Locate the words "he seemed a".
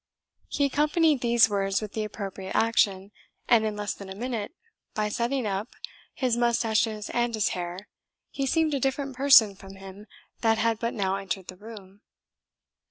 8.31-8.79